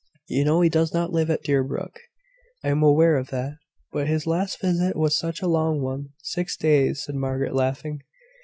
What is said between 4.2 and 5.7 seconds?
last visit was such a